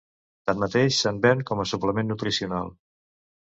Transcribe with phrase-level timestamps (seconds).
[0.49, 2.77] Tanmateix, se'n ven com a suplement nutricional.